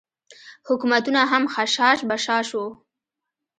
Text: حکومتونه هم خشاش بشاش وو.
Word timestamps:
حکومتونه 0.67 1.19
هم 1.31 1.43
خشاش 1.53 1.99
بشاش 2.11 2.47
وو. 2.55 2.65